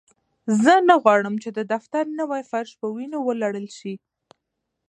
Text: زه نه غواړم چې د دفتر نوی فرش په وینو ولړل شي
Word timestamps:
زه 0.63 0.73
نه 0.89 0.95
غواړم 1.03 1.35
چې 1.43 1.49
د 1.57 1.59
دفتر 1.73 2.03
نوی 2.19 2.43
فرش 2.51 2.71
په 2.79 2.87
وینو 2.95 3.19
ولړل 3.27 3.67
شي 3.77 3.93